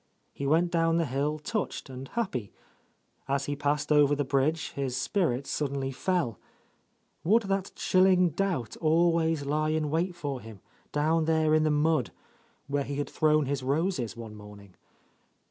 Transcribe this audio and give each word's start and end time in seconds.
He 0.33 0.47
went 0.47 0.71
down 0.71 0.97
the 0.97 1.05
hill 1.05 1.37
touched 1.37 1.87
and 1.87 2.07
happy. 2.07 2.51
As 3.27 3.45
he 3.45 3.55
passed 3.55 3.91
over 3.91 4.15
the 4.15 4.23
bridge 4.25 4.71
his 4.71 4.97
spirits 4.97 5.51
suddenly 5.51 5.91
fell. 5.91 6.39
Would 7.23 7.43
that 7.43 7.71
chilling 7.75 8.29
doubt 8.31 8.75
always 8.77 9.45
lie 9.45 9.69
in 9.69 9.91
wait 9.91 10.15
for 10.15 10.41
him, 10.41 10.59
down 10.91 11.25
there 11.25 11.53
in 11.53 11.61
the 11.61 11.69
mud, 11.69 12.09
where 12.65 12.83
he 12.83 12.95
had 12.95 13.11
thrown 13.11 13.45
his 13.45 13.61
roses 13.61 14.17
one 14.17 14.33
morning? 14.33 14.73